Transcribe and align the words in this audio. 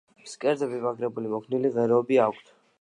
ფსკერზე 0.19 0.69
მიმაგრებული 0.71 1.33
მოქნილი 1.35 1.73
ღეროები 1.79 2.21
აქვთ. 2.29 2.55